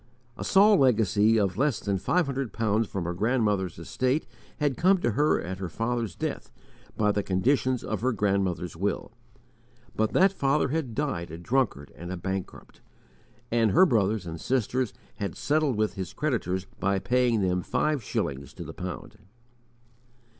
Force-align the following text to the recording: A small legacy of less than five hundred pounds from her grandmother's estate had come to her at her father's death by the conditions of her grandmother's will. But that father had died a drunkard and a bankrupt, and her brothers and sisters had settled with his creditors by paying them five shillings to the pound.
A 0.35 0.43
small 0.43 0.77
legacy 0.77 1.39
of 1.39 1.57
less 1.59 1.79
than 1.79 1.99
five 1.99 2.25
hundred 2.25 2.51
pounds 2.53 2.87
from 2.87 3.03
her 3.03 3.13
grandmother's 3.13 3.77
estate 3.77 4.25
had 4.57 4.75
come 4.75 4.97
to 4.97 5.11
her 5.11 5.39
at 5.39 5.59
her 5.59 5.69
father's 5.69 6.15
death 6.15 6.51
by 6.97 7.11
the 7.11 7.21
conditions 7.21 7.83
of 7.83 8.01
her 8.01 8.11
grandmother's 8.11 8.75
will. 8.75 9.11
But 9.95 10.13
that 10.13 10.33
father 10.33 10.69
had 10.69 10.95
died 10.95 11.29
a 11.29 11.37
drunkard 11.37 11.91
and 11.95 12.11
a 12.11 12.17
bankrupt, 12.17 12.81
and 13.51 13.73
her 13.73 13.85
brothers 13.85 14.25
and 14.25 14.41
sisters 14.41 14.91
had 15.17 15.37
settled 15.37 15.75
with 15.75 15.93
his 15.93 16.13
creditors 16.13 16.65
by 16.79 16.97
paying 16.97 17.41
them 17.41 17.61
five 17.61 18.03
shillings 18.03 18.55
to 18.55 18.63
the 18.63 18.73
pound. 18.73 19.19